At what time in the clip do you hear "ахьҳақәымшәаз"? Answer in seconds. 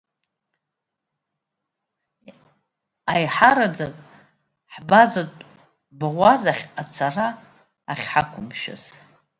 7.91-8.83